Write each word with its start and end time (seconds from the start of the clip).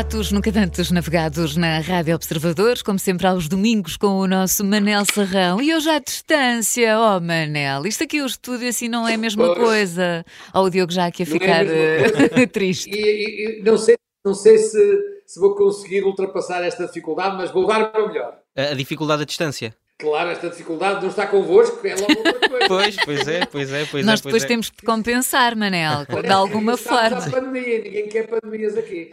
Pratos 0.00 0.32
nunca 0.32 0.50
tantos 0.50 0.90
navegados 0.90 1.58
na 1.58 1.78
Rádio 1.78 2.14
Observadores, 2.14 2.80
como 2.80 2.98
sempre 2.98 3.26
aos 3.26 3.48
domingos 3.48 3.98
com 3.98 4.20
o 4.20 4.26
nosso 4.26 4.64
Manel 4.64 5.04
Serrão. 5.04 5.60
E 5.60 5.74
hoje 5.74 5.90
à 5.90 5.98
distância, 5.98 6.98
oh 6.98 7.20
Manel, 7.20 7.86
isto 7.86 8.04
aqui 8.04 8.22
o 8.22 8.24
estúdio 8.24 8.66
assim 8.66 8.88
não 8.88 9.06
é 9.06 9.12
a 9.12 9.18
mesma 9.18 9.44
pois. 9.44 9.58
coisa. 9.58 10.24
Ou 10.54 10.62
oh, 10.62 10.66
o 10.68 10.70
Diogo 10.70 10.90
já 10.90 11.04
aqui 11.04 11.22
a 11.22 11.26
não 11.26 11.32
ficar 11.32 11.66
é 11.66 12.42
a 12.42 12.46
triste. 12.48 12.88
E, 12.88 13.58
e, 13.58 13.62
não 13.62 13.76
sei, 13.76 13.98
não 14.24 14.32
sei 14.32 14.56
se, 14.56 14.98
se 15.26 15.38
vou 15.38 15.54
conseguir 15.54 16.02
ultrapassar 16.02 16.64
esta 16.64 16.86
dificuldade, 16.86 17.36
mas 17.36 17.50
vou 17.50 17.66
dar 17.66 17.90
o 17.90 17.92
meu 17.92 18.08
melhor. 18.08 18.38
A, 18.56 18.62
a 18.70 18.74
dificuldade 18.74 19.20
à 19.20 19.26
distância? 19.26 19.76
Claro, 20.00 20.30
esta 20.30 20.48
dificuldade 20.48 21.02
não 21.02 21.10
está 21.10 21.26
convosco, 21.26 21.86
é 21.86 21.94
logo 21.94 22.16
outra 22.16 22.48
coisa. 22.48 22.68
pois, 22.68 22.96
pois 23.04 23.28
é, 23.28 23.44
pois 23.44 23.70
é, 23.70 23.84
pois 23.84 24.06
Nós 24.06 24.20
é. 24.20 24.22
depois 24.22 24.44
é. 24.44 24.46
temos 24.46 24.66
de 24.70 24.82
compensar, 24.82 25.54
Manel, 25.54 26.06
de 26.24 26.32
alguma 26.32 26.78
forma. 26.78 27.18
A 27.18 27.30
pandemia, 27.30 27.82
ninguém 27.82 28.08
quer 28.08 28.26
pandemias 28.26 28.78
aqui. 28.78 29.10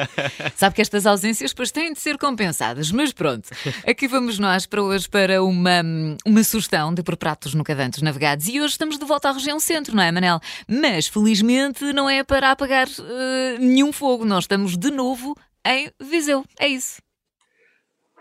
Sabe 0.56 0.74
que 0.74 0.80
estas 0.80 1.04
ausências 1.04 1.50
depois 1.50 1.70
têm 1.70 1.92
de 1.92 2.00
ser 2.00 2.16
compensadas, 2.16 2.90
mas 2.90 3.12
pronto. 3.12 3.50
Aqui 3.86 4.08
vamos 4.08 4.38
nós 4.38 4.64
para 4.64 4.82
hoje 4.82 5.06
para 5.10 5.42
uma, 5.42 5.82
uma 6.24 6.42
sugestão 6.42 6.94
de 6.94 7.02
por 7.02 7.18
pratos 7.18 7.52
nunca 7.52 7.74
dantes 7.74 8.00
navegados 8.00 8.48
e 8.48 8.58
hoje 8.60 8.72
estamos 8.72 8.98
de 8.98 9.04
volta 9.04 9.28
à 9.28 9.32
região 9.32 9.60
centro, 9.60 9.94
não 9.94 10.02
é, 10.02 10.10
Manel? 10.10 10.40
Mas 10.66 11.06
felizmente 11.06 11.92
não 11.92 12.08
é 12.08 12.24
para 12.24 12.50
apagar 12.50 12.88
uh, 12.88 13.58
nenhum 13.58 13.92
fogo, 13.92 14.24
nós 14.24 14.44
estamos 14.44 14.78
de 14.78 14.90
novo 14.90 15.36
em 15.66 15.92
Viseu, 16.00 16.44
é 16.58 16.66
isso. 16.66 17.02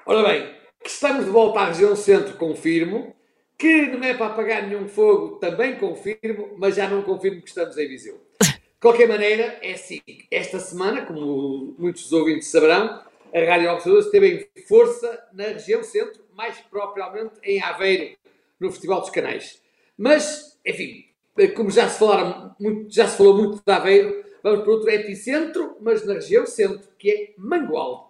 Ora 0.06 0.28
bem, 0.28 0.59
que 0.84 0.90
estamos 0.90 1.26
de 1.26 1.32
volta 1.32 1.60
à 1.60 1.66
região 1.68 1.96
centro, 1.96 2.38
confirmo. 2.38 3.16
Que 3.58 3.88
não 3.88 4.02
é 4.04 4.14
para 4.14 4.28
apagar 4.28 4.66
nenhum 4.66 4.88
fogo, 4.88 5.36
também 5.36 5.76
confirmo, 5.76 6.56
mas 6.58 6.76
já 6.76 6.88
não 6.88 7.02
confirmo 7.02 7.42
que 7.42 7.50
estamos 7.50 7.78
em 7.78 7.90
Viseu. 7.90 8.18
De 8.42 8.80
qualquer 8.80 9.10
maneira, 9.10 9.60
é 9.62 9.74
assim, 9.74 10.00
esta 10.32 10.58
semana, 10.60 11.06
como 11.06 11.76
muitos 11.78 12.10
ouvintes 12.14 12.48
saberão, 12.48 13.04
a 13.34 13.40
Rádio 13.40 13.70
Observador 13.72 14.06
esteve 14.06 14.50
em 14.56 14.62
força 14.62 15.28
na 15.34 15.44
região 15.48 15.84
centro, 15.84 16.24
mais 16.34 16.58
propriamente 16.72 17.34
em 17.44 17.62
Aveiro, 17.62 18.16
no 18.58 18.72
Festival 18.72 19.02
dos 19.02 19.10
Canais. 19.10 19.62
Mas, 19.98 20.58
enfim, 20.66 21.06
como 21.56 21.70
já 21.70 21.90
se, 21.90 22.00
falaram 22.00 22.56
muito, 22.58 22.90
já 22.94 23.08
se 23.08 23.18
falou 23.18 23.36
muito 23.36 23.62
de 23.64 23.72
Aveiro, 23.72 24.24
vamos 24.42 24.62
para 24.62 24.72
outro 24.72 24.90
epicentro, 24.90 25.76
mas 25.82 26.06
na 26.06 26.14
região 26.14 26.46
centro, 26.46 26.88
que 26.98 27.12
é 27.12 27.34
Mangualde. 27.38 28.06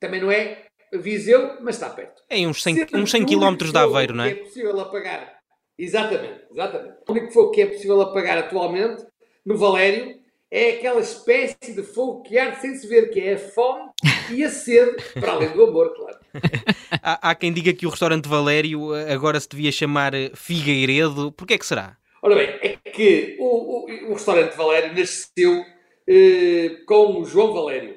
Também 0.00 0.22
não 0.22 0.32
é 0.32 0.63
Viseu, 0.98 1.58
mas 1.60 1.76
está 1.76 1.90
perto. 1.90 2.22
É 2.28 2.46
uns 2.46 2.62
100, 2.62 2.86
uns 2.94 3.10
100 3.10 3.26
km 3.26 3.56
de 3.56 3.78
Aveiro, 3.78 4.14
não 4.14 4.24
é? 4.24 4.30
É 4.30 4.34
possível 4.34 4.78
apagar. 4.80 5.34
Exatamente, 5.78 6.44
exatamente. 6.50 6.96
O 7.08 7.12
único 7.12 7.32
fogo 7.32 7.50
que 7.50 7.62
é 7.62 7.66
possível 7.66 8.00
apagar 8.00 8.38
atualmente, 8.38 9.04
no 9.44 9.56
Valério, 9.56 10.22
é 10.50 10.70
aquela 10.70 11.00
espécie 11.00 11.74
de 11.74 11.82
fogo 11.82 12.22
que 12.22 12.38
arde 12.38 12.60
sem 12.60 12.74
se 12.76 12.86
ver, 12.86 13.10
que 13.10 13.18
é 13.18 13.34
a 13.34 13.38
fome 13.38 13.90
e 14.30 14.44
a 14.44 14.48
sede, 14.48 14.94
para 15.18 15.32
além 15.32 15.50
do 15.50 15.64
amor, 15.64 15.92
claro. 15.94 16.16
há, 17.02 17.30
há, 17.30 17.34
quem 17.34 17.52
diga 17.52 17.72
que 17.72 17.86
o 17.86 17.90
restaurante 17.90 18.28
Valério 18.28 18.94
eh, 18.94 19.12
agora 19.12 19.40
se 19.40 19.48
devia 19.48 19.72
chamar 19.72 20.14
eh, 20.14 20.30
Figueiredo. 20.32 21.32
Porquê 21.32 21.54
é 21.54 21.58
que 21.58 21.66
será? 21.66 21.96
Ora 22.22 22.36
bem, 22.36 22.46
é 22.62 22.76
que 22.90 23.36
o, 23.40 23.44
o, 23.44 24.10
o 24.10 24.12
restaurante 24.14 24.56
Valério 24.56 24.94
nasceu 24.96 25.64
eh, 26.08 26.76
com 26.86 27.20
o 27.20 27.24
João 27.24 27.52
Valério. 27.52 27.96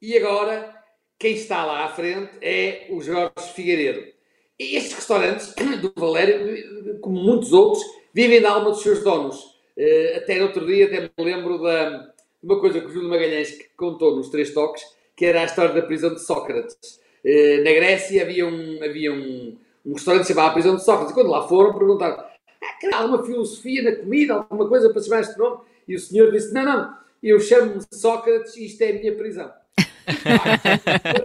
E 0.00 0.16
agora 0.16 0.77
quem 1.18 1.34
está 1.34 1.64
lá 1.64 1.84
à 1.84 1.88
frente 1.88 2.30
é 2.40 2.86
o 2.90 3.00
Jorge 3.00 3.52
Figueiredo. 3.54 4.06
E 4.58 4.76
estes 4.76 4.94
restaurantes 4.94 5.52
do 5.82 5.92
Valério, 5.96 7.00
como 7.00 7.20
muitos 7.20 7.52
outros, 7.52 7.82
vivem 8.14 8.40
da 8.40 8.52
alma 8.52 8.70
dos 8.70 8.82
seus 8.82 9.02
donos. 9.02 9.58
Eh, 9.76 10.14
até 10.16 10.38
no 10.38 10.46
outro 10.46 10.64
dia, 10.66 10.86
até 10.86 11.00
me 11.00 11.24
lembro 11.24 11.58
de 11.58 12.08
uma 12.42 12.60
coisa 12.60 12.80
que 12.80 12.86
o 12.86 12.90
Júlio 12.90 13.08
Magalhães 13.08 13.58
contou 13.76 14.16
nos 14.16 14.28
Três 14.28 14.54
Toques, 14.54 14.82
que 15.16 15.26
era 15.26 15.42
a 15.42 15.44
história 15.44 15.74
da 15.74 15.82
prisão 15.82 16.14
de 16.14 16.24
Sócrates. 16.24 17.00
Eh, 17.24 17.58
na 17.58 17.72
Grécia 17.72 18.22
havia 18.22 18.46
um, 18.46 18.82
havia 18.82 19.12
um, 19.12 19.56
um 19.84 19.92
restaurante 19.94 20.22
que 20.22 20.26
se 20.28 20.34
chamava 20.34 20.50
a 20.50 20.54
prisão 20.54 20.76
de 20.76 20.84
Sócrates, 20.84 21.10
e 21.10 21.14
quando 21.14 21.30
lá 21.30 21.48
foram, 21.48 21.76
perguntaram 21.76 22.16
ah, 22.16 22.36
há 22.94 23.04
uma 23.04 23.24
filosofia 23.24 23.82
na 23.82 23.96
comida, 23.96 24.34
alguma 24.34 24.68
coisa 24.68 24.90
para 24.90 25.02
chamar 25.02 25.20
este 25.20 25.36
nome? 25.36 25.62
E 25.86 25.96
o 25.96 25.98
senhor 25.98 26.30
disse, 26.30 26.52
não, 26.52 26.64
não, 26.64 26.94
eu 27.22 27.40
chamo-me 27.40 27.80
Sócrates 27.92 28.56
e 28.56 28.66
isto 28.66 28.82
é 28.82 28.90
a 28.90 28.94
minha 28.94 29.16
prisão 29.16 29.50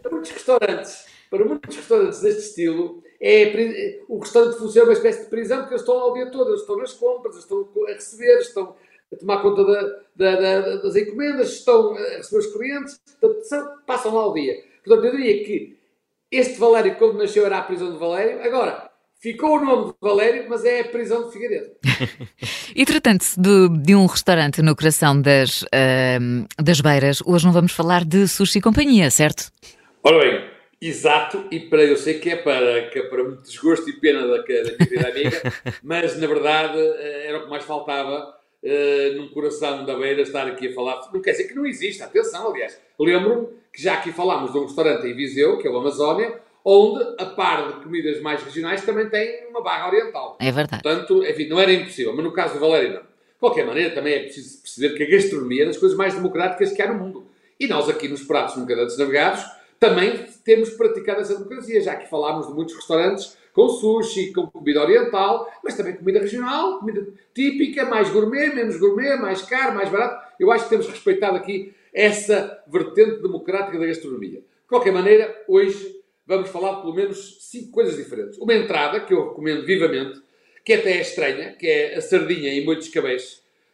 para 0.02 0.12
muitos 0.12 0.32
restaurantes, 0.32 1.06
para 1.30 1.46
muitos 1.46 1.76
restaurantes 1.76 2.22
deste 2.22 2.42
estilo, 2.42 3.04
é, 3.22 4.02
o 4.10 4.20
restaurante 4.20 4.58
funciona 4.58 4.90
uma 4.90 4.94
espécie 4.94 5.24
de 5.24 5.30
prisão 5.30 5.60
porque 5.60 5.74
eles 5.74 5.82
estão 5.82 5.96
lá 5.96 6.08
o 6.08 6.14
dia 6.14 6.30
todo, 6.30 6.50
eles 6.50 6.62
estão 6.62 6.78
nas 6.78 6.94
compras, 6.94 7.38
estão 7.38 7.70
a 7.88 7.92
receber, 7.92 8.40
estão 8.40 8.76
a 9.12 9.16
tomar 9.16 9.42
conta 9.42 9.64
da, 9.64 9.82
da, 10.16 10.36
da, 10.42 10.76
das 10.78 10.96
encomendas, 10.96 11.54
estão 11.54 11.96
a 11.96 12.18
receber 12.18 12.40
os 12.40 12.54
clientes, 12.54 13.02
passam 13.86 14.14
lá 14.14 14.28
o 14.28 14.34
dia. 14.34 14.56
Portanto, 14.84 15.06
eu 15.06 15.12
diria 15.16 15.46
que 15.46 15.80
este 16.30 16.60
Valério, 16.60 16.98
quando 16.98 17.18
nasceu, 17.18 17.46
era 17.46 17.60
a 17.60 17.64
prisão 17.64 17.92
de 17.92 17.98
Valério. 17.98 18.44
Agora, 18.44 18.90
Ficou 19.24 19.56
o 19.58 19.64
nome 19.64 19.86
de 19.86 19.94
Valério, 20.02 20.48
mas 20.50 20.66
é 20.66 20.82
a 20.82 20.84
prisão 20.84 21.24
de 21.24 21.32
Figueiredo. 21.32 21.72
e 22.76 22.86
tratando-se 22.86 23.40
de, 23.40 23.70
de, 23.70 23.96
um 23.96 24.06
restaurante 24.06 24.62
no 24.62 24.76
coração 24.76 25.22
das, 25.22 25.62
uh, 25.62 26.62
das 26.62 26.82
beiras, 26.82 27.24
hoje 27.26 27.46
não 27.46 27.54
vamos 27.54 27.72
falar 27.72 28.04
de 28.04 28.28
sushi 28.28 28.60
e 28.60 28.62
companhia, 28.62 29.10
certo? 29.10 29.50
Ora 30.04 30.20
bem, 30.20 30.44
exato, 30.82 31.46
e 31.50 31.62
para 31.62 31.86
eu 31.86 31.96
sei 31.96 32.20
que 32.20 32.32
é 32.32 32.36
para, 32.36 32.90
que 32.90 33.00
é 33.00 33.04
para 33.04 33.24
muito 33.24 33.44
desgosto 33.44 33.90
e 33.90 33.94
pena 33.94 34.28
da, 34.28 34.40
da 34.40 34.44
minha 34.44 34.78
querida 34.78 35.08
amiga, 35.08 35.54
mas 35.82 36.20
na 36.20 36.28
verdade 36.28 36.78
eh, 36.78 37.28
era 37.30 37.38
o 37.38 37.44
que 37.46 37.50
mais 37.50 37.64
faltava 37.64 38.36
uh, 38.62 39.16
num 39.16 39.30
coração 39.30 39.86
da 39.86 39.96
beira 39.96 40.22
estar 40.22 40.46
aqui 40.48 40.68
a 40.68 40.74
falar. 40.74 41.00
Não 41.14 41.22
quer 41.22 41.32
dizer 41.32 41.46
que 41.46 41.56
não 41.56 41.66
exista, 41.66 42.04
atenção, 42.04 42.52
aliás. 42.52 42.78
Lembro-me 43.00 43.48
que 43.72 43.82
já 43.82 43.94
aqui 43.94 44.12
falámos 44.12 44.52
de 44.52 44.58
um 44.58 44.66
restaurante 44.66 45.08
em 45.08 45.16
Viseu, 45.16 45.60
que 45.60 45.66
é 45.66 45.72
o 45.72 45.78
Amazónia, 45.78 46.43
onde, 46.64 47.04
a 47.18 47.26
par 47.26 47.68
de 47.68 47.84
comidas 47.84 48.22
mais 48.22 48.42
regionais, 48.44 48.86
também 48.86 49.10
tem 49.10 49.48
uma 49.50 49.62
barra 49.62 49.88
oriental. 49.88 50.38
É 50.40 50.52
verdade. 50.52 50.82
Portanto, 50.82 51.26
enfim, 51.26 51.48
não 51.48 51.60
era 51.60 51.74
impossível, 51.74 52.16
mas 52.16 52.24
no 52.24 52.32
caso 52.32 52.54
do 52.54 52.60
Valério 52.60 52.94
não. 52.94 53.02
De 53.02 53.40
qualquer 53.40 53.66
maneira, 53.66 53.94
também 53.94 54.14
é 54.14 54.20
preciso 54.20 54.62
perceber 54.62 54.96
que 54.96 55.04
a 55.04 55.10
gastronomia 55.10 55.64
é 55.64 55.66
das 55.66 55.78
coisas 55.78 55.98
mais 55.98 56.14
democráticas 56.14 56.72
que 56.72 56.82
há 56.82 56.92
no 56.92 57.00
mundo. 57.04 57.28
E 57.60 57.68
nós 57.68 57.90
aqui 57.90 58.08
nos 58.08 58.24
Pratos 58.24 58.56
Nunca 58.56 58.76
Dantes 58.76 58.98
Navegados 58.98 59.44
também 59.80 60.26
temos 60.46 60.70
praticado 60.70 61.20
essa 61.20 61.36
democracia. 61.36 61.82
Já 61.82 61.96
que 61.98 62.10
falámos 62.10 62.48
de 62.48 62.54
muitos 62.54 62.74
restaurantes 62.76 63.38
com 63.54 63.68
sushi, 63.68 64.32
com 64.32 64.48
comida 64.48 64.82
oriental, 64.82 65.52
mas 65.64 65.76
também 65.76 65.94
comida 65.94 66.20
regional, 66.20 66.80
comida 66.80 67.06
típica, 67.34 67.86
mais 67.86 68.10
gourmet, 68.10 68.48
menos 68.56 68.78
gourmet, 68.78 69.16
mais 69.18 69.42
caro, 69.42 69.76
mais 69.76 69.90
barato. 69.90 70.34
Eu 70.40 70.52
acho 70.52 70.64
que 70.64 70.70
temos 70.70 70.88
respeitado 70.88 71.36
aqui 71.36 71.74
essa 71.94 72.64
vertente 72.68 73.22
democrática 73.22 73.78
da 73.78 73.86
gastronomia. 73.86 74.40
De 74.40 74.68
qualquer 74.68 74.92
maneira, 74.92 75.44
hoje 75.48 76.03
vamos 76.26 76.50
falar 76.50 76.76
de 76.76 76.82
pelo 76.82 76.96
menos 76.96 77.38
cinco 77.50 77.72
coisas 77.72 77.96
diferentes. 77.98 78.38
Uma 78.38 78.54
entrada, 78.54 79.00
que 79.00 79.14
eu 79.14 79.30
recomendo 79.30 79.66
vivamente, 79.66 80.22
que 80.64 80.74
até 80.74 80.98
é 80.98 81.02
estranha, 81.02 81.54
que 81.54 81.68
é 81.68 81.96
a 81.96 82.02
sardinha 82.02 82.54
em 82.54 82.66
molho 82.66 82.80
de. 82.80 82.90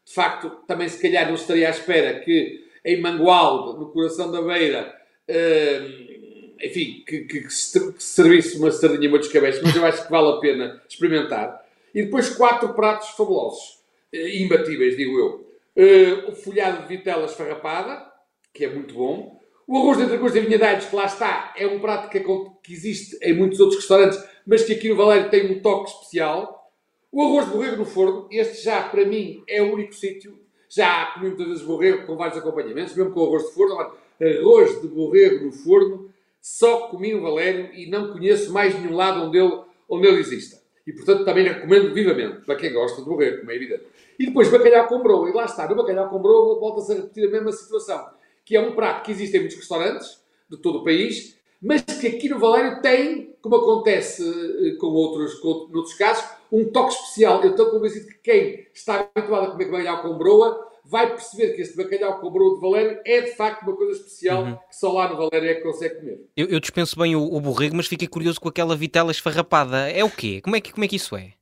De 0.06 0.14
facto, 0.14 0.50
também 0.68 0.90
se 0.90 1.02
calhar 1.02 1.28
não 1.28 1.36
estaria 1.36 1.68
à 1.68 1.72
espera 1.72 2.20
que 2.20 2.68
em 2.84 3.00
Mangualde, 3.00 3.80
no 3.80 3.92
coração 3.92 4.32
da 4.32 4.42
beira, 4.42 4.96
uh, 5.30 6.56
enfim, 6.62 7.04
que, 7.06 7.20
que, 7.26 7.42
que, 7.42 7.54
se 7.54 7.94
servisse 8.00 8.58
uma 8.58 8.72
sardinha 8.72 9.08
em 9.08 9.12
molho 9.12 9.22
de 9.22 9.40
mas 9.40 9.76
eu 9.76 9.86
acho 9.86 10.06
que 10.06 10.12
vale 10.12 10.30
a 10.30 10.40
pena 10.40 10.82
experimentar. 10.90 11.64
E 11.94 12.04
depois 12.04 12.30
quatro 12.30 12.74
pratos 12.74 13.10
fabulosos, 13.10 13.80
uh, 14.14 14.18
imbatíveis, 14.18 14.98
digo 14.98 15.20
eu. 15.20 15.50
Uh, 15.76 16.32
o 16.32 16.36
folhado 16.36 16.82
de 16.82 16.88
vitela 16.88 17.26
esfarrapada, 17.26 18.12
que 18.54 18.66
é 18.66 18.70
muito 18.70 18.96
bom. 18.96 19.39
O 19.70 19.78
arroz 19.78 20.00
de 20.00 20.06
entrecôs 20.06 20.34
de 20.34 20.40
vinhadeiros, 20.40 20.86
que 20.86 20.96
lá 20.96 21.06
está, 21.06 21.54
é 21.56 21.68
um 21.68 21.80
prato 21.80 22.10
que, 22.10 22.20
que, 22.20 22.74
existe 22.74 23.20
em 23.22 23.36
muitos 23.36 23.60
outros 23.60 23.82
restaurantes, 23.82 24.20
mas 24.44 24.64
que 24.64 24.74
aqui 24.74 24.90
no 24.90 24.96
Valério 24.96 25.30
tem 25.30 25.46
um 25.52 25.62
toque 25.62 25.92
especial. 25.92 26.72
O 27.12 27.22
arroz 27.22 27.46
de 27.46 27.52
borrego 27.52 27.76
no 27.76 27.86
forno, 27.86 28.28
este 28.32 28.64
já, 28.64 28.82
para 28.82 29.06
mim, 29.06 29.44
é 29.48 29.62
o 29.62 29.72
único 29.72 29.94
sítio. 29.94 30.40
Já 30.68 31.12
comi 31.14 31.28
muitas 31.28 31.46
vezes 31.46 31.62
borrego 31.62 32.08
com 32.08 32.18
vários 32.18 32.40
acompanhamentos, 32.40 32.96
mesmo 32.96 33.14
com 33.14 33.24
arroz 33.24 33.44
de 33.44 33.54
forno. 33.54 33.76
Arroz 33.80 34.82
de 34.82 34.88
borrego 34.88 35.46
no 35.46 35.52
forno, 35.52 36.10
só 36.42 36.88
comi 36.88 37.14
no 37.14 37.22
Valério 37.22 37.72
e 37.72 37.88
não 37.92 38.12
conheço 38.12 38.52
mais 38.52 38.74
nenhum 38.74 38.96
lado 38.96 39.22
onde 39.22 39.38
ele, 39.38 39.62
onde 39.88 40.08
ele 40.08 40.20
exista. 40.20 40.60
E, 40.88 40.92
portanto, 40.92 41.24
também 41.24 41.44
recomendo 41.44 41.94
vivamente, 41.94 42.44
para 42.44 42.56
quem 42.56 42.74
gosta 42.74 43.04
de 43.04 43.08
borrego, 43.08 43.42
como 43.42 43.52
é 43.52 43.56
evidente. 43.56 43.84
E 44.18 44.26
depois, 44.26 44.50
bacalhau 44.50 44.88
com 44.88 45.04
broa. 45.04 45.30
E 45.30 45.32
lá 45.32 45.46
está, 45.46 45.70
no 45.70 45.76
bacalhau 45.76 46.10
com 46.10 46.20
broa 46.20 46.60
volta-se 46.60 46.92
a 46.92 46.96
repetir 46.96 47.28
a 47.28 47.32
mesma 47.32 47.52
situação 47.52 48.18
que 48.50 48.58
é 48.58 48.60
um 48.60 48.74
prato 48.74 49.06
que 49.06 49.12
existe 49.12 49.38
em 49.38 49.42
muitos 49.42 49.58
restaurantes 49.58 50.24
de 50.50 50.58
todo 50.58 50.80
o 50.80 50.84
país, 50.84 51.38
mas 51.62 51.84
que 51.84 52.08
aqui 52.08 52.28
no 52.28 52.40
Valério 52.40 52.82
tem, 52.82 53.36
como 53.44 53.58
acontece 53.58 54.24
eh, 54.24 54.76
com 54.80 54.88
outros, 54.88 55.36
com 55.36 55.50
outros 55.50 55.94
casos, 55.94 56.28
um 56.52 56.66
toque 56.72 56.96
especial. 56.96 57.44
Eu 57.44 57.52
estou 57.52 57.70
convencido 57.70 58.08
que 58.08 58.16
quem 58.16 58.66
está 58.74 59.08
habituado 59.16 59.44
a 59.44 59.52
comer 59.52 59.70
bacalhau 59.70 60.02
com 60.02 60.18
broa 60.18 60.68
vai 60.84 61.12
perceber 61.12 61.54
que 61.54 61.62
este 61.62 61.78
bacalhau 61.78 62.20
com 62.20 62.32
broa 62.32 62.56
de 62.56 62.62
Valério 62.62 63.00
é 63.06 63.22
de 63.22 63.36
facto 63.36 63.62
uma 63.62 63.76
coisa 63.76 64.00
especial 64.00 64.42
uhum. 64.42 64.56
que 64.56 64.76
só 64.76 64.92
lá 64.94 65.08
no 65.08 65.18
Valério 65.18 65.48
é 65.48 65.54
que 65.54 65.62
consegue 65.62 66.00
comer. 66.00 66.20
Eu, 66.36 66.48
eu 66.48 66.60
dispenso 66.60 66.98
bem 66.98 67.16
o, 67.16 67.22
o 67.22 67.40
borrego, 67.40 67.76
mas 67.76 67.86
fiquei 67.86 68.08
curioso 68.08 68.42
com 68.42 68.50
aquela 68.50 68.76
vitela 68.76 69.12
esfarrapada. 69.12 69.92
É 69.92 70.04
o 70.04 70.10
quê? 70.10 70.42
Como 70.42 70.56
é 70.56 70.62
que, 70.62 70.74
como 70.74 70.84
é, 70.84 70.88
que 70.88 70.96
isso 70.96 71.16
é? 71.16 71.34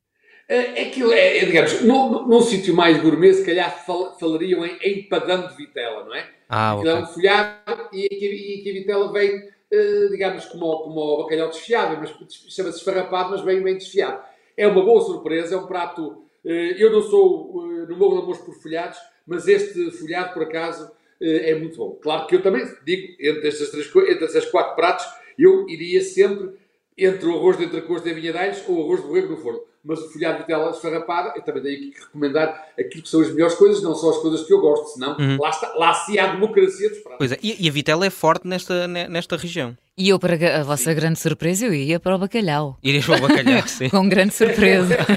É, 0.50 0.81
aquilo 0.81 1.13
é, 1.13 1.38
é 1.38 1.45
digamos, 1.45 1.81
num, 1.83 2.27
num 2.27 2.42
sítio 2.42 2.75
mais 2.75 3.01
gourmet, 3.01 3.33
se 3.33 3.45
calhar 3.45 3.86
fal, 3.86 4.19
falariam 4.19 4.65
em 4.65 5.00
empadão 5.00 5.48
de 5.48 5.56
vitela, 5.56 6.03
não 6.03 6.13
é? 6.13 6.36
Ah, 6.50 6.74
Aquilo 6.74 6.90
é 6.90 6.94
ok. 6.94 7.04
um 7.04 7.06
folhado 7.06 7.90
e 7.94 8.08
e 8.12 8.60
aqui 8.60 8.70
a 8.70 8.74
vitela 8.74 9.12
vem, 9.12 9.50
eh, 9.72 10.08
digamos, 10.12 10.46
como, 10.46 10.84
como 10.84 11.00
o 11.02 11.24
bacalhau 11.24 11.50
desfiado, 11.50 11.98
mas 12.00 12.10
chama-se 12.50 12.78
esfarrapado, 12.80 13.32
mas 13.32 13.42
vem 13.42 13.62
bem 13.62 13.76
desfiado. 13.78 14.22
É 14.56 14.68
uma 14.68 14.84
boa 14.84 15.02
surpresa, 15.02 15.56
é 15.56 15.58
um 15.58 15.68
prato. 15.68 16.24
eh, 16.46 16.76
eu 16.78 16.92
não 16.92 17.02
sou, 17.02 17.64
eh, 17.66 17.86
no 17.88 17.98
meu 17.98 18.12
amor 18.18 18.38
por 18.46 18.56
folhados, 18.56 18.98
mas 19.26 19.48
este 19.48 19.92
folhado, 19.92 20.34
por 20.34 20.44
acaso, 20.44 20.90
é 21.20 21.56
muito 21.56 21.78
bom. 21.78 21.98
Claro 22.02 22.28
que 22.28 22.36
eu 22.36 22.44
também 22.44 22.64
digo, 22.86 23.16
entre 23.20 23.48
estas, 23.48 23.72
três, 23.72 23.88
entre 23.96 24.26
estes 24.26 24.46
quatro 24.52 24.76
pratos, 24.76 25.06
eu 25.38 25.68
iria 25.68 26.00
sempre 26.02 26.52
entre 26.98 27.28
o 27.28 27.36
arroz 27.38 27.58
de 27.58 27.66
entrecosto 27.66 28.08
e 28.10 28.14
vinhadeiros 28.14 28.64
ou 28.68 28.78
o 28.80 28.84
arroz 28.86 29.02
de 29.02 29.08
borrego 29.08 29.30
no 29.30 29.38
forno. 29.38 29.60
Mas 29.84 30.00
o 30.02 30.10
folhado 30.12 30.36
de 30.38 30.42
vitela 30.42 30.72
esfarrapada, 30.72 31.34
eu 31.38 31.42
também 31.44 31.64
tenho 31.64 31.76
aqui 31.78 31.92
que 31.92 32.00
recomendar 32.02 32.68
aquilo 32.78 33.04
que 33.04 33.08
são 33.10 33.22
as 33.22 33.32
melhores 33.32 33.56
coisas, 33.56 33.82
não 33.82 33.96
só 33.96 34.10
as 34.10 34.18
coisas 34.18 34.46
que 34.46 34.52
eu 34.52 34.60
gosto, 34.60 34.88
senão 34.96 35.16
lá, 35.40 35.50
está, 35.50 35.74
lá 35.76 35.94
se 35.94 36.20
há 36.20 36.28
democracia 36.28 36.90
dos 36.90 36.98
pratos. 37.00 37.18
Pois 37.20 37.32
é, 37.32 37.38
e, 37.42 37.66
e 37.66 37.70
a 37.70 37.72
vitela 37.72 38.06
é 38.06 38.10
forte 38.10 38.46
nesta, 38.48 38.86
ne- 38.88 39.08
nesta 39.08 39.38
região. 39.38 39.78
E 39.98 40.10
eu, 40.10 40.20
para 40.20 40.60
a 40.60 40.64
vossa 40.64 40.94
grande 40.94 41.18
surpresa, 41.18 41.66
eu 41.66 41.74
ia 41.74 42.00
para 42.00 42.16
o 42.16 42.20
bacalhau. 42.20 42.78
Irias 42.84 43.06
para 43.06 43.18
o 43.18 43.22
bacalhau, 43.28 43.64
sim. 43.68 43.90
Com 43.90 44.08
grande 44.10 44.34
surpresa. 44.34 44.98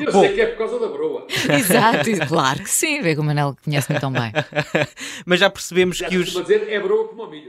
Eu 0.00 0.10
Bom. 0.10 0.22
sei 0.22 0.32
que 0.34 0.40
é 0.40 0.46
por 0.46 0.58
causa 0.58 0.80
da 0.80 0.88
broa. 0.88 1.24
Exato, 1.56 2.10
claro 2.26 2.58
que 2.64 2.70
sim. 2.70 3.00
Vê 3.00 3.14
que 3.14 3.20
o 3.20 3.24
Manel 3.24 3.56
conhece-me 3.64 4.00
tão 4.00 4.10
bem. 4.10 4.32
Mas 5.24 5.38
já 5.38 5.48
percebemos 5.48 5.98
Já 5.98 6.08
que 6.08 6.16
os. 6.16 6.30
dizer, 6.32 6.68
é 6.68 6.80
broa 6.80 7.06
como 7.06 7.22
o 7.24 7.30
milho. 7.30 7.48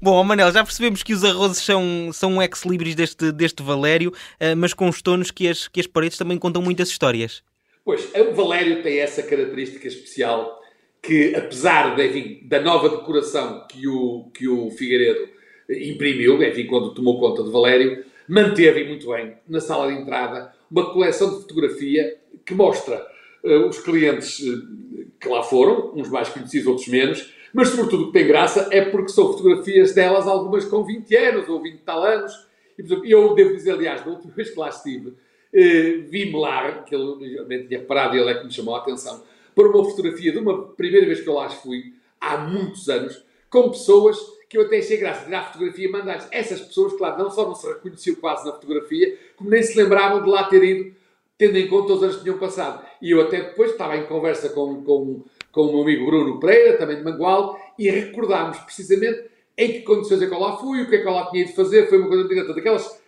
Bom, 0.00 0.22
Manel, 0.24 0.50
já 0.52 0.64
percebemos 0.64 1.02
que 1.02 1.12
os 1.12 1.24
arrozes 1.24 1.62
são, 1.64 2.10
são 2.12 2.34
um 2.34 2.42
ex-libris 2.42 2.94
deste, 2.94 3.32
deste 3.32 3.62
Valério, 3.62 4.12
eh, 4.40 4.54
mas 4.54 4.72
com 4.72 4.88
os 4.88 5.02
tonos 5.02 5.30
que 5.30 5.48
as, 5.48 5.68
que 5.68 5.80
as 5.80 5.86
paredes 5.86 6.18
também 6.18 6.38
contam 6.38 6.62
muitas 6.62 6.88
histórias. 6.88 7.42
Pois, 7.84 8.10
o 8.14 8.32
Valério 8.32 8.82
tem 8.82 8.98
essa 8.98 9.22
característica 9.22 9.86
especial 9.88 10.60
que, 11.02 11.34
apesar 11.34 11.96
de, 11.96 12.06
enfim, 12.06 12.40
da 12.46 12.60
nova 12.60 12.88
decoração 12.88 13.66
que 13.68 13.88
o, 13.88 14.30
que 14.32 14.46
o 14.46 14.70
Figueiredo 14.70 15.28
imprimiu, 15.68 16.40
enfim, 16.42 16.66
quando 16.66 16.94
tomou 16.94 17.18
conta 17.18 17.42
de 17.42 17.50
Valério, 17.50 18.04
manteve 18.28 18.84
muito 18.84 19.08
bem, 19.10 19.34
na 19.48 19.60
sala 19.60 19.92
de 19.92 20.00
entrada, 20.00 20.52
uma 20.70 20.92
coleção 20.92 21.28
de 21.30 21.42
fotografia 21.42 22.16
que 22.46 22.54
mostra 22.54 23.04
eh, 23.44 23.56
os 23.56 23.78
clientes 23.78 24.40
eh, 24.40 25.06
que 25.20 25.28
lá 25.28 25.42
foram, 25.42 25.92
uns 25.94 26.08
mais 26.08 26.28
conhecidos, 26.28 26.66
outros 26.66 26.88
menos, 26.88 27.32
mas 27.52 27.68
sobretudo 27.68 28.04
o 28.04 28.06
que 28.06 28.12
tem 28.12 28.26
graça 28.26 28.68
é 28.70 28.82
porque 28.84 29.08
são 29.10 29.32
fotografias 29.32 29.92
delas, 29.92 30.26
algumas 30.26 30.64
com 30.64 30.84
20 30.84 31.16
anos 31.16 31.48
ou 31.48 31.62
20 31.62 31.74
e 31.74 31.78
tal 31.78 32.02
anos. 32.02 32.32
E, 32.78 32.82
exemplo, 32.82 33.06
eu 33.06 33.34
devo 33.34 33.54
dizer, 33.54 33.72
aliás, 33.72 34.02
da 34.02 34.10
última 34.10 34.32
vez 34.34 34.50
que 34.50 34.58
lá 34.58 34.68
estive, 34.68 35.14
eh, 35.52 36.04
vi-me 36.08 36.38
lá, 36.38 36.82
que 36.82 36.94
ele 36.94 37.44
nem 37.46 37.66
tinha 37.66 37.80
reparado, 37.80 38.16
e 38.16 38.20
ele 38.20 38.30
é 38.30 38.34
que 38.34 38.44
me 38.44 38.52
chamou 38.52 38.74
a 38.74 38.78
atenção, 38.78 39.22
para 39.54 39.68
uma 39.68 39.84
fotografia 39.84 40.32
de 40.32 40.38
uma 40.38 40.68
primeira 40.68 41.06
vez 41.06 41.20
que 41.20 41.28
eu 41.28 41.34
lá 41.34 41.48
fui, 41.50 41.94
há 42.20 42.38
muitos 42.38 42.88
anos, 42.88 43.22
com 43.50 43.70
pessoas 43.70 44.18
que 44.48 44.58
eu 44.58 44.62
até 44.62 44.78
achei 44.78 44.98
graça 44.98 45.24
tirar 45.24 45.40
a 45.40 45.44
fotografia 45.44 45.88
e 45.88 45.90
mandar-lhes. 45.90 46.28
Essas 46.30 46.60
pessoas, 46.60 46.92
claro, 46.94 47.22
não 47.22 47.30
só 47.30 47.46
não 47.46 47.54
se 47.54 47.66
reconheciam 47.66 48.16
quase 48.16 48.44
na 48.44 48.52
fotografia, 48.52 49.18
como 49.34 49.48
nem 49.48 49.62
se 49.62 49.76
lembravam 49.76 50.22
de 50.22 50.28
lá 50.28 50.44
ter 50.44 50.62
ido, 50.62 50.94
tendo 51.38 51.56
em 51.56 51.66
conta 51.66 51.94
os 51.94 52.02
anos 52.02 52.16
que 52.16 52.22
tinham 52.22 52.38
passado. 52.38 52.84
E 53.00 53.10
eu 53.10 53.22
até 53.22 53.40
depois 53.40 53.70
estava 53.70 53.96
em 53.96 54.04
conversa 54.04 54.50
com, 54.50 54.84
com, 54.84 55.24
com 55.52 55.62
o 55.62 55.72
meu 55.72 55.82
amigo 55.82 56.06
Bruno 56.06 56.40
Pereira, 56.40 56.78
também 56.78 56.96
de 56.96 57.04
Mangual, 57.04 57.58
e 57.78 57.90
recordámos 57.90 58.58
precisamente 58.58 59.30
em 59.56 59.72
que 59.72 59.82
condições 59.82 60.22
é 60.22 60.26
que 60.26 60.34
eu 60.34 60.38
lá 60.38 60.56
fui, 60.56 60.82
o 60.82 60.88
que 60.88 60.96
é 60.96 61.02
que 61.02 61.06
eu 61.06 61.12
lá 61.12 61.30
tinha 61.30 61.44
de 61.44 61.54
fazer, 61.54 61.88
foi 61.88 61.98
uma 61.98 62.08
coisa 62.08 62.26
direta 62.26 62.54
daquelas. 62.54 63.00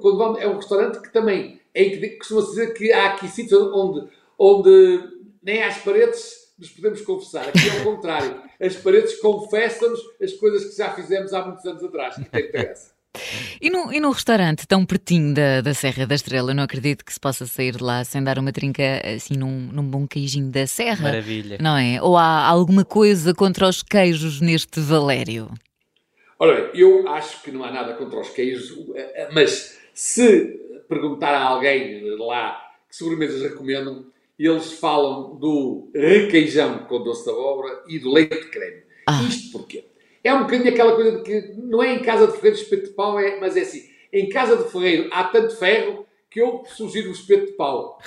Quando 0.00 0.18
vamos, 0.18 0.40
é 0.40 0.46
um 0.46 0.56
restaurante 0.56 1.00
que 1.00 1.12
também, 1.12 1.60
em 1.74 1.90
que 1.90 2.10
costuma-se 2.10 2.50
dizer 2.50 2.74
que 2.74 2.92
há 2.92 3.12
aqui 3.12 3.28
sítios 3.28 3.60
onde, 3.72 4.08
onde 4.38 5.08
nem 5.42 5.62
às 5.62 5.78
paredes 5.78 6.52
nos 6.58 6.68
podemos 6.68 7.00
confessar. 7.00 7.48
Aqui 7.48 7.68
é 7.68 7.80
o 7.80 7.84
contrário. 7.84 8.42
As 8.60 8.76
paredes 8.76 9.18
confessam-nos 9.18 10.00
as 10.22 10.32
coisas 10.34 10.66
que 10.66 10.76
já 10.76 10.92
fizemos 10.92 11.32
há 11.32 11.44
muitos 11.44 11.64
anos 11.64 11.82
atrás. 11.82 12.18
E 12.18 12.24
tem 12.24 12.42
muita 12.42 12.62
graça. 12.62 12.99
E 13.60 13.68
num, 13.68 13.92
e 13.92 14.00
num 14.00 14.10
restaurante 14.10 14.66
tão 14.66 14.86
pertinho 14.86 15.34
da, 15.34 15.60
da 15.60 15.74
Serra 15.74 16.06
da 16.06 16.14
Estrela, 16.14 16.52
eu 16.52 16.54
não 16.54 16.62
acredito 16.62 17.04
que 17.04 17.12
se 17.12 17.20
possa 17.20 17.46
sair 17.46 17.76
de 17.76 17.82
lá 17.82 18.04
sem 18.04 18.22
dar 18.22 18.38
uma 18.38 18.52
trinca 18.52 18.82
assim 19.04 19.36
num, 19.36 19.68
num 19.72 19.82
bom 19.82 20.06
queijinho 20.06 20.50
da 20.50 20.66
Serra. 20.66 21.02
Maravilha. 21.02 21.58
Não 21.60 21.76
é? 21.76 22.00
Ou 22.00 22.16
há 22.16 22.46
alguma 22.46 22.84
coisa 22.84 23.34
contra 23.34 23.68
os 23.68 23.82
queijos 23.82 24.40
neste 24.40 24.80
Valério? 24.80 25.50
Ora 26.38 26.54
bem, 26.54 26.80
eu 26.80 27.08
acho 27.08 27.42
que 27.42 27.50
não 27.50 27.64
há 27.64 27.70
nada 27.70 27.94
contra 27.94 28.20
os 28.20 28.30
queijos, 28.30 28.74
mas 29.32 29.78
se 29.92 30.58
perguntar 30.88 31.34
a 31.34 31.42
alguém 31.42 32.02
lá 32.16 32.70
que 32.88 32.96
sobremesas 32.96 33.42
recomendam, 33.42 34.06
eles 34.38 34.72
falam 34.72 35.36
do 35.36 35.90
requeijão 35.94 36.78
com 36.86 37.02
doce 37.02 37.24
de 37.24 37.30
abóbora 37.30 37.82
e 37.86 37.98
do 37.98 38.10
leite 38.10 38.40
de 38.40 38.48
creme. 38.48 38.82
Ah. 39.06 39.22
Isto 39.28 39.52
porquê? 39.52 39.84
É 40.22 40.34
um 40.34 40.42
bocadinho 40.42 40.70
aquela 40.70 40.94
coisa 40.94 41.18
de 41.18 41.22
que 41.22 41.54
não 41.56 41.82
é 41.82 41.94
em 41.94 42.00
casa 42.00 42.26
de 42.26 42.34
ferreiro 42.34 42.56
espeto 42.56 42.88
de 42.88 42.92
pau, 42.92 43.18
é, 43.18 43.40
mas 43.40 43.56
é 43.56 43.62
assim, 43.62 43.88
em 44.12 44.28
casa 44.28 44.56
de 44.56 44.70
ferreiro 44.70 45.08
há 45.12 45.24
tanto 45.24 45.56
ferro 45.56 46.06
que 46.30 46.40
eu 46.40 46.62
sugiro 46.66 47.08
o 47.08 47.12
espeto 47.12 47.46
de 47.46 47.52
pau. 47.52 47.98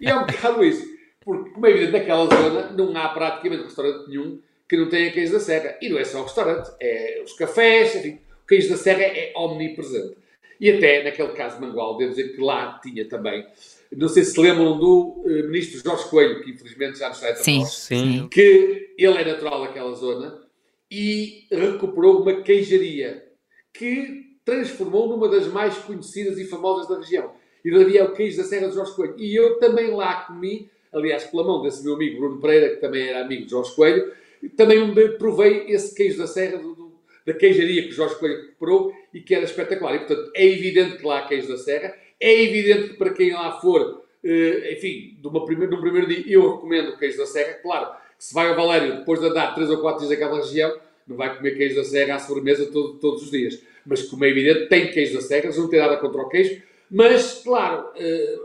e 0.00 0.08
é 0.08 0.16
um 0.16 0.26
bocado 0.26 0.64
isso. 0.64 0.86
Porque, 1.20 1.50
como 1.50 1.66
é 1.66 1.70
evidente, 1.70 1.92
naquela 1.92 2.24
zona 2.24 2.70
não 2.72 2.96
há 2.96 3.08
praticamente 3.10 3.64
restaurante 3.64 4.08
nenhum 4.08 4.40
que 4.68 4.76
não 4.76 4.88
tenha 4.88 5.12
queijo 5.12 5.32
da 5.32 5.40
serra. 5.40 5.76
E 5.80 5.88
não 5.88 5.98
é 5.98 6.04
só 6.04 6.20
o 6.20 6.24
restaurante, 6.24 6.70
é 6.80 7.22
os 7.24 7.32
cafés, 7.34 7.94
enfim, 7.94 8.18
o 8.44 8.46
queijo 8.46 8.70
da 8.70 8.76
serra 8.76 9.02
é 9.02 9.32
omnipresente. 9.36 10.16
E 10.60 10.70
até, 10.70 11.04
naquele 11.04 11.32
caso 11.34 11.56
de 11.56 11.66
Mangual, 11.66 11.96
devo 11.96 12.10
dizer 12.10 12.34
que 12.34 12.40
lá 12.40 12.80
tinha 12.82 13.08
também, 13.08 13.46
não 13.92 14.08
sei 14.08 14.24
se 14.24 14.38
lembram 14.40 14.76
do 14.76 15.22
eh, 15.24 15.42
ministro 15.42 15.80
Jorge 15.80 16.08
Coelho, 16.08 16.42
que 16.42 16.50
infelizmente 16.50 16.98
já 16.98 17.08
nos 17.08 17.18
está 17.18 17.30
entre 17.30 17.44
Sim, 17.44 17.60
nós, 17.60 17.72
Sim. 17.74 18.28
que 18.30 18.94
ele 18.98 19.18
é 19.18 19.24
natural 19.24 19.62
daquela 19.62 19.92
zona 19.94 20.47
e 20.90 21.46
recuperou 21.50 22.22
uma 22.22 22.42
queijaria 22.42 23.24
que 23.72 24.26
transformou 24.44 25.08
numa 25.08 25.28
das 25.28 25.46
mais 25.46 25.76
conhecidas 25.78 26.38
e 26.38 26.44
famosas 26.46 26.88
da 26.88 26.96
região. 26.98 27.32
E 27.64 27.74
havia 27.74 28.04
o 28.04 28.12
queijo 28.12 28.38
da 28.38 28.44
Serra 28.44 28.68
de 28.68 28.74
Jorge 28.74 28.94
Coelho. 28.94 29.14
E 29.18 29.34
eu 29.34 29.58
também 29.58 29.90
lá 29.90 30.22
comi, 30.22 30.70
aliás, 30.92 31.24
pela 31.24 31.44
mão 31.44 31.60
desse 31.60 31.84
meu 31.84 31.94
amigo 31.94 32.18
Bruno 32.20 32.40
Pereira, 32.40 32.70
que 32.74 32.80
também 32.80 33.08
era 33.08 33.20
amigo 33.24 33.44
de 33.44 33.50
Jorge 33.50 33.74
Coelho, 33.74 34.12
também 34.56 34.94
provei 35.18 35.66
esse 35.68 35.94
queijo 35.94 36.16
da 36.18 36.26
Serra, 36.26 36.58
do- 36.58 36.74
do- 36.74 36.92
da 37.26 37.34
queijaria 37.34 37.82
que 37.82 37.90
Jorge 37.90 38.14
Coelho 38.18 38.40
recuperou 38.42 38.92
e 39.12 39.20
que 39.20 39.34
era 39.34 39.44
espetacular. 39.44 39.94
E, 39.96 39.98
portanto, 39.98 40.30
é 40.34 40.46
evidente 40.46 40.96
que 40.96 41.04
lá 41.06 41.18
há 41.18 41.26
queijo 41.28 41.48
da 41.48 41.58
Serra, 41.58 41.94
é 42.18 42.42
evidente 42.42 42.90
que 42.90 42.94
para 42.96 43.10
quem 43.12 43.32
lá 43.32 43.60
for, 43.60 44.02
eh, 44.24 44.72
enfim, 44.72 45.18
de 45.20 45.28
uma 45.28 45.44
primeira, 45.44 45.76
primeiro 45.78 46.06
dia, 46.06 46.24
eu 46.26 46.54
recomendo 46.54 46.90
o 46.90 46.96
queijo 46.96 47.18
da 47.18 47.26
Serra. 47.26 47.54
Claro, 47.54 47.90
que 48.16 48.24
se 48.24 48.32
vai 48.32 48.48
ao 48.48 48.56
Valério 48.56 48.96
depois 49.00 49.20
de 49.20 49.26
andar 49.26 49.54
3 49.54 49.68
ou 49.70 49.78
4 49.80 50.06
dias 50.06 50.10
naquela 50.18 50.38
região, 50.40 50.74
não 51.08 51.16
vai 51.16 51.36
comer 51.36 51.56
queijo 51.56 51.76
da 51.76 51.84
Serra 51.84 52.16
à 52.16 52.18
sobremesa 52.18 52.66
todo- 52.66 52.94
todos 52.98 53.22
os 53.22 53.30
dias. 53.30 53.60
Mas, 53.86 54.02
como 54.02 54.24
é 54.24 54.28
evidente, 54.28 54.68
tem 54.68 54.90
queijo 54.90 55.14
da 55.14 55.20
Serra, 55.20 55.50
não 55.56 55.68
têm 55.68 55.80
nada 55.80 55.96
contra 55.96 56.20
o 56.20 56.28
queijo, 56.28 56.62
mas, 56.90 57.40
claro, 57.42 57.88
eh, 57.96 58.38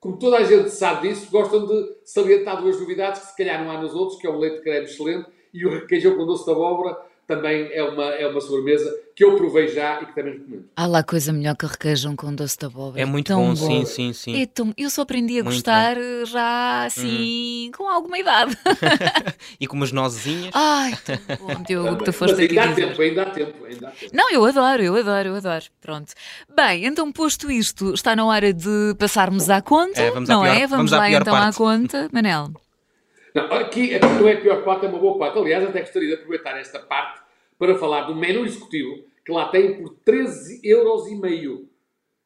como 0.00 0.18
toda 0.18 0.38
a 0.38 0.44
gente 0.44 0.70
sabe 0.70 1.08
disso, 1.08 1.30
gostam 1.30 1.66
de 1.66 1.92
salientar 2.04 2.60
duas 2.62 2.78
novidades 2.80 3.20
que 3.22 3.26
se 3.30 3.36
calhar 3.36 3.62
não 3.62 3.70
há 3.70 3.80
nos 3.80 3.94
outros, 3.94 4.18
que 4.20 4.26
é 4.26 4.30
um 4.30 4.38
leite 4.38 4.56
de 4.56 4.62
creme 4.62 4.86
excelente 4.86 5.26
e 5.52 5.66
o 5.66 5.70
requeijão 5.70 6.16
com 6.16 6.24
doce 6.26 6.44
de 6.44 6.50
abóbora 6.50 6.96
também 7.26 7.68
é 7.72 7.82
uma, 7.82 8.04
é 8.04 8.26
uma 8.26 8.40
sobremesa 8.40 8.90
que 9.14 9.24
eu 9.24 9.34
provei 9.36 9.68
já 9.68 10.00
e 10.02 10.06
que 10.06 10.14
também 10.14 10.34
recomendo. 10.34 10.64
Há 10.76 10.86
lá 10.86 11.02
coisa 11.02 11.32
melhor 11.32 11.56
que 11.56 11.64
requeijão 11.66 12.14
com 12.14 12.34
doce 12.34 12.58
de 12.58 12.66
abóbora. 12.66 13.00
É 13.00 13.04
muito 13.06 13.28
tão 13.28 13.54
bom, 13.54 13.56
sim, 13.56 13.84
sim, 13.86 14.12
sim. 14.12 14.42
É 14.42 14.46
tão- 14.46 14.74
Eu 14.76 14.90
só 14.90 15.02
aprendi 15.02 15.40
a 15.40 15.42
Muito 15.44 15.54
gostar 15.56 15.96
eh, 15.96 16.24
já 16.26 16.84
assim, 16.84 17.70
com 17.76 17.88
alguma 17.88 18.18
idade. 18.18 18.56
E 19.58 19.66
com 19.66 19.76
umas 19.76 19.90
nozezinhas. 19.92 20.50
Ai, 20.54 20.94
tão 21.04 21.16
bom, 21.38 21.62
Diogo, 21.66 21.96
que 21.96 22.04
tu 22.04 22.06
Mas 22.08 22.16
foste 22.16 22.42
aqui 22.44 22.58
ainda 22.58 22.62
há 22.62 22.66
dizer. 22.74 22.88
tempo, 22.88 23.02
ainda 23.02 23.22
há 23.22 23.30
tempo, 23.30 23.64
ainda 23.64 23.88
há 23.88 23.90
tempo. 23.92 24.10
Não, 24.14 24.30
eu 24.30 24.44
adoro, 24.44 24.82
eu 24.82 24.96
adoro, 24.96 25.28
eu 25.30 25.34
adoro. 25.36 25.64
Pronto. 25.80 26.12
Bem, 26.54 26.84
então 26.84 27.10
posto 27.10 27.50
isto, 27.50 27.94
está 27.94 28.14
na 28.14 28.24
hora 28.26 28.52
de 28.52 28.94
passarmos 28.98 29.48
à 29.48 29.62
conta, 29.62 30.00
É, 30.02 30.10
vamos 30.10 30.28
à 30.28 30.34
não 30.34 30.42
pior- 30.42 30.52
é? 30.54 30.66
Vamos, 30.66 30.70
vamos 30.70 30.92
à 30.92 30.98
lá 30.98 31.10
então 31.10 31.34
à 31.34 31.38
parte. 31.40 31.56
conta. 31.56 32.08
Manel. 32.12 32.50
Não, 33.36 33.52
aqui, 33.52 33.94
aqui 33.94 34.06
não 34.18 34.26
é 34.26 34.32
a 34.32 34.40
pior 34.40 34.64
parte, 34.64 34.86
é 34.86 34.88
uma 34.88 34.98
boa 34.98 35.18
parte. 35.18 35.38
Aliás, 35.38 35.62
até 35.62 35.80
gostaria 35.80 36.08
de 36.08 36.14
aproveitar 36.14 36.58
esta 36.58 36.78
parte 36.78 37.20
para 37.58 37.74
falar 37.76 38.04
do 38.04 38.14
menu 38.14 38.46
executivo 38.46 39.04
que 39.22 39.30
lá 39.30 39.48
tem 39.50 39.76
por 39.76 39.94
13,5€. 40.06 41.68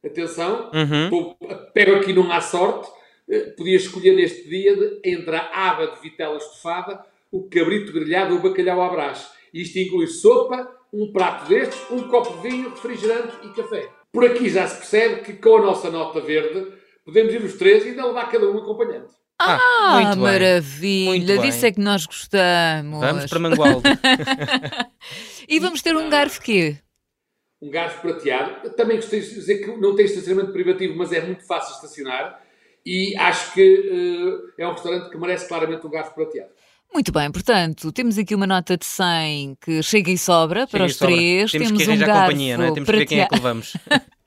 Atenção, 0.07 0.71
Uhum. 0.73 1.35
pego 1.75 1.97
aqui 1.97 2.13
num 2.13 2.31
à 2.31 2.41
sorte, 2.41 2.89
eh, 3.29 3.41
podia 3.57 3.75
escolher 3.77 4.15
neste 4.15 4.49
dia 4.49 5.01
entre 5.05 5.35
a 5.35 5.51
aba 5.71 5.89
de 5.89 6.01
vitela 6.01 6.37
estofada, 6.37 7.05
o 7.33 7.43
cabrito 7.49 7.93
grelhado 7.93 8.35
ou 8.35 8.39
o 8.39 8.43
bacalhau 8.43 8.81
à 8.81 8.89
brás. 8.89 9.33
Isto 9.53 9.81
inclui 9.81 10.07
sopa, 10.07 10.71
um 10.93 11.13
prato 11.13 11.49
destes, 11.49 11.91
um 11.91 12.07
copo 12.09 12.37
de 12.41 12.49
vinho, 12.49 12.71
refrigerante 12.71 13.35
e 13.45 13.49
café. 13.49 13.89
Por 14.13 14.25
aqui 14.25 14.49
já 14.49 14.65
se 14.69 14.77
percebe 14.77 15.23
que 15.23 15.33
com 15.33 15.57
a 15.57 15.63
nossa 15.63 15.91
nota 15.91 16.21
verde 16.21 16.73
podemos 17.05 17.35
ir 17.35 17.43
os 17.43 17.55
três 17.55 17.85
e 17.85 17.89
ainda 17.89 18.07
levar 18.07 18.31
cada 18.31 18.49
um 18.49 18.59
acompanhante. 18.59 19.20
Ah, 19.43 20.01
muito 20.03 20.11
bem. 20.11 20.19
maravilha! 20.19 21.35
Muito 21.35 21.43
Disso 21.43 21.61
bem. 21.63 21.69
é 21.71 21.73
que 21.73 21.81
nós 21.81 22.07
gostamos. 22.07 23.01
Vamos 23.01 23.27
para 23.27 23.39
Mangualde. 23.39 23.83
E 25.49 25.59
vamos 25.59 25.83
ter 25.83 25.97
um 25.97 26.09
garfo 26.09 26.41
quê? 26.41 26.77
um 27.61 27.71
garfo 27.71 28.01
prateado. 28.01 28.71
Também 28.71 28.97
gostei 28.97 29.21
de 29.21 29.35
dizer 29.35 29.59
que 29.59 29.77
não 29.77 29.95
tem 29.95 30.07
estacionamento 30.07 30.53
privativo, 30.53 30.97
mas 30.97 31.13
é 31.13 31.21
muito 31.21 31.45
fácil 31.47 31.75
estacionar. 31.75 32.41
e 32.87 33.15
acho 33.17 33.53
que 33.53 33.61
uh, 33.63 34.53
é 34.57 34.67
um 34.67 34.73
restaurante 34.73 35.11
que 35.11 35.19
merece 35.19 35.47
claramente 35.47 35.87
um 35.87 35.91
gato 35.91 36.15
prateado. 36.15 36.51
Muito 36.93 37.13
bem, 37.13 37.31
portanto, 37.31 37.93
temos 37.93 38.19
aqui 38.19 38.35
uma 38.35 38.47
nota 38.47 38.77
de 38.77 38.85
100 38.85 39.57
que 39.61 39.83
chega 39.83 40.11
e 40.11 40.19
sobra 40.19 40.61
chega 40.61 40.71
para 40.71 40.85
os 40.87 40.97
sobra. 40.97 41.15
três. 41.15 41.53
Temos, 41.53 41.69
temos 41.69 41.85
que 41.85 41.91
um 41.91 42.05
a 42.05 42.21
companhia, 42.21 42.59
não 42.59 42.65
é? 42.65 42.73
Temos 42.73 42.89
que 42.91 42.97
ver 42.97 43.07
quem 43.07 43.21
é 43.21 43.27
que 43.27 43.35
levamos. 43.35 43.77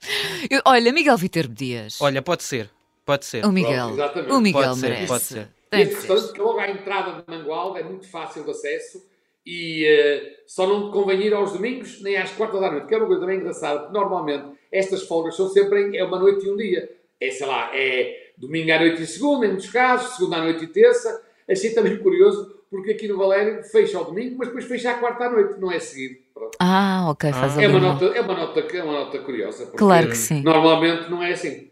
Olha, 0.64 0.92
Miguel 0.92 1.16
Viterbo 1.18 1.54
Dias. 1.54 2.00
Olha, 2.00 2.22
pode 2.22 2.42
ser. 2.42 2.70
Pode 3.04 3.24
ser. 3.24 3.44
O 3.44 3.52
Miguel. 3.52 3.94
Pronto, 3.94 4.34
o 4.34 4.40
Miguel 4.40 4.62
pode 4.62 4.80
merece. 4.80 5.02
Ser, 5.02 5.08
pode 5.08 5.24
ser. 5.24 5.48
Tem 5.70 5.82
este 5.82 5.94
restaurante 5.94 6.32
que 6.32 6.40
logo 6.40 6.58
à 6.58 6.70
entrada 6.70 7.22
de 7.22 7.36
Mangualde 7.36 7.80
é 7.80 7.82
muito 7.82 8.08
fácil 8.08 8.44
de 8.44 8.50
acesso 8.50 9.02
e 9.46 9.84
uh, 9.84 10.42
só 10.46 10.66
não 10.66 10.90
convém 10.90 11.20
ir 11.20 11.34
aos 11.34 11.52
domingos 11.52 12.00
nem 12.00 12.16
às 12.16 12.30
quartas 12.30 12.60
da 12.60 12.70
noite, 12.70 12.86
que 12.86 12.94
é 12.94 12.98
uma 12.98 13.06
coisa 13.06 13.20
também 13.20 13.38
engraçada, 13.38 13.80
porque 13.80 13.98
normalmente 13.98 14.46
estas 14.72 15.02
folgas 15.02 15.36
são 15.36 15.48
sempre 15.48 15.82
em, 15.82 15.96
é 15.96 16.04
uma 16.04 16.18
noite 16.18 16.46
e 16.46 16.50
um 16.50 16.56
dia. 16.56 16.90
É, 17.20 17.30
sei 17.30 17.46
lá, 17.46 17.70
é 17.74 18.32
domingo 18.36 18.72
à 18.72 18.78
noite 18.78 19.02
e 19.02 19.06
segunda, 19.06 19.46
em 19.46 19.50
muitos 19.50 19.70
casos, 19.70 20.16
segunda 20.16 20.36
à 20.36 20.42
noite 20.42 20.64
e 20.64 20.66
terça. 20.68 21.22
Achei 21.48 21.70
também 21.74 21.98
curioso, 21.98 22.54
porque 22.70 22.92
aqui 22.92 23.06
no 23.06 23.18
Valério 23.18 23.62
fecha 23.64 23.98
ao 23.98 24.06
domingo, 24.06 24.36
mas 24.38 24.48
depois 24.48 24.64
fecha 24.64 24.90
à 24.90 24.94
quarta 24.94 25.24
à 25.24 25.30
noite, 25.30 25.60
não 25.60 25.70
é 25.70 25.78
seguido. 25.78 26.16
Pronto. 26.32 26.56
Ah, 26.58 27.06
ok, 27.10 27.32
faz 27.32 27.58
ah. 27.58 27.62
é, 27.62 27.68
uma 27.68 27.80
nota, 27.80 28.04
é, 28.06 28.20
uma 28.20 28.34
nota, 28.34 28.60
é 28.60 28.82
uma 28.82 28.92
nota 28.92 29.18
curiosa. 29.18 29.66
Claro 29.76 30.08
que 30.08 30.16
sim. 30.16 30.42
Normalmente 30.42 31.10
não 31.10 31.22
é 31.22 31.32
assim. 31.32 31.70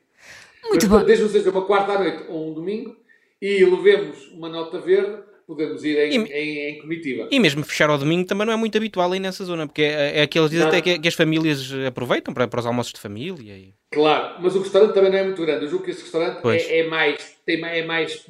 Muito 0.64 0.88
mas, 0.88 1.00
bom. 1.00 1.06
Desde 1.06 1.28
seja 1.28 1.50
uma 1.50 1.64
quarta 1.64 1.92
à 1.92 1.98
noite 1.98 2.24
ou 2.28 2.50
um 2.50 2.54
domingo 2.54 2.96
e 3.40 3.64
levemos 3.64 4.28
uma 4.32 4.48
nota 4.48 4.78
verde, 4.78 5.22
podemos 5.46 5.84
ir 5.84 5.98
em, 5.98 6.24
e, 6.24 6.32
em, 6.32 6.58
em, 6.70 6.78
comitiva. 6.80 7.28
E 7.30 7.40
mesmo 7.40 7.64
fechar 7.64 7.90
ao 7.90 7.98
domingo 7.98 8.26
também 8.26 8.46
não 8.46 8.52
é 8.52 8.56
muito 8.56 8.76
habitual 8.76 9.10
aí 9.10 9.20
nessa 9.20 9.44
zona, 9.44 9.66
porque 9.66 9.82
é, 9.82 10.20
é 10.20 10.22
aqueles 10.22 10.50
dias 10.50 10.64
até 10.64 10.80
que, 10.80 10.98
que, 10.98 11.08
as 11.08 11.14
famílias 11.14 11.70
aproveitam 11.86 12.32
para, 12.32 12.46
para 12.46 12.60
os 12.60 12.66
almoços 12.66 12.92
de 12.92 13.00
família. 13.00 13.52
E... 13.54 13.74
Claro, 13.90 14.36
mas 14.40 14.54
o 14.54 14.60
restaurante 14.60 14.94
também 14.94 15.10
não 15.10 15.18
é 15.18 15.24
muito 15.24 15.42
grande. 15.42 15.64
Eu 15.64 15.70
julgo 15.70 15.84
que 15.84 15.90
esse 15.90 16.02
restaurante 16.02 16.46
é, 16.46 16.78
é, 16.78 16.88
mais, 16.88 17.36
tem, 17.44 17.62
é 17.64 17.84
mais 17.84 18.24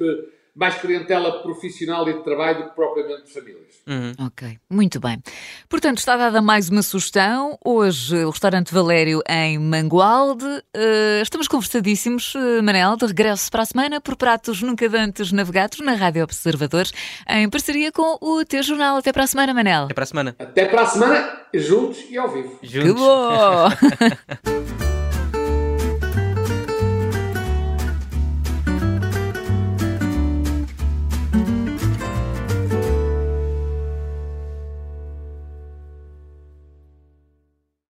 mais 0.55 0.75
clientela 0.75 1.41
profissional 1.41 2.07
e 2.07 2.13
de 2.13 2.23
trabalho 2.23 2.63
do 2.63 2.69
que 2.69 2.75
propriamente 2.75 3.23
de 3.23 3.33
famílias. 3.33 3.73
Uhum. 3.87 4.27
Ok, 4.27 4.57
muito 4.69 4.99
bem. 4.99 5.21
Portanto, 5.67 5.97
está 5.97 6.15
dada 6.15 6.41
mais 6.41 6.69
uma 6.69 6.83
sugestão. 6.83 7.57
Hoje, 7.63 8.23
o 8.23 8.29
restaurante 8.29 8.73
Valério 8.73 9.21
em 9.27 9.57
Mangualde. 9.57 10.45
Uh, 10.45 11.21
estamos 11.21 11.47
conversadíssimos, 11.47 12.35
uh, 12.35 12.61
Manel, 12.63 12.95
de 12.95 13.05
regresso 13.07 13.51
para 13.51 13.63
a 13.63 13.65
semana 13.65 13.99
por 13.99 14.15
pratos 14.15 14.61
nunca 14.61 14.87
dantes 14.87 15.31
navegados 15.31 15.79
na 15.79 15.93
Rádio 15.93 16.23
Observadores, 16.23 16.93
em 17.27 17.49
parceria 17.49 17.91
com 17.91 18.17
o 18.21 18.45
teu 18.45 18.61
jornal. 18.61 18.97
Até 18.97 19.11
para 19.11 19.23
a 19.23 19.27
semana, 19.27 19.53
Manel. 19.53 19.85
Até 19.85 19.93
para 19.93 20.03
a 20.03 20.07
semana. 20.07 20.35
Até 20.37 20.65
para 20.65 20.81
a 20.81 20.85
semana, 20.85 21.41
juntos 21.53 22.05
e 22.09 22.17
ao 22.17 22.31
vivo. 22.31 22.59
Juntos. 22.61 22.83
Que 22.83 22.93
bom! 22.93 24.53